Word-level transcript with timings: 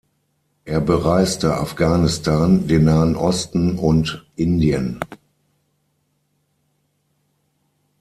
Er 0.65 0.81
bereiste 0.81 1.57
Afghanistan, 1.57 2.65
den 2.67 2.85
Nahen 2.85 3.15
Osten 3.15 3.77
und 3.77 4.25
Indien. 4.35 4.99